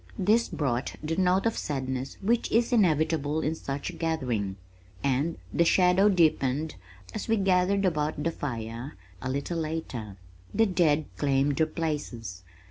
This 0.17 0.49
brought 0.49 0.95
the 1.03 1.15
note 1.15 1.45
of 1.45 1.55
sadness 1.55 2.17
which 2.23 2.51
is 2.51 2.73
inevitable 2.73 3.41
in 3.41 3.53
such 3.53 3.91
a 3.91 3.95
gathering, 3.95 4.55
and 5.03 5.37
the 5.53 5.63
shadow 5.63 6.09
deepened 6.09 6.73
as 7.13 7.27
we 7.27 7.37
gathered 7.37 7.85
about 7.85 8.23
the 8.23 8.31
fire 8.31 8.95
a 9.21 9.29
little 9.29 9.59
later. 9.59 10.17
The 10.55 10.65
dead 10.65 11.05
claimed 11.17 11.57
their 11.57 11.67
places. 11.67 12.41